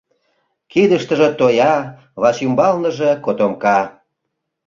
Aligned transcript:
Кидыштыже 0.71 1.29
тоя, 1.39 1.75
вачӱмбалныже 2.21 3.11
котомка. 3.25 3.79